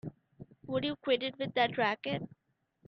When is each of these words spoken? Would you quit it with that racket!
Would 0.65 0.83
you 0.83 0.95
quit 0.95 1.21
it 1.21 1.37
with 1.37 1.53
that 1.53 1.77
racket! 1.77 2.27